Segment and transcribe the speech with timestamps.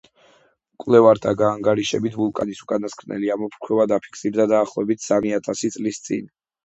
[0.77, 6.27] მკვლევართა გაანგარიშებით, ვულკანის უკანასკნელი ამოფრქვევა დაფიქსირდა დაახლოებით სამი ათასი წლის წინ.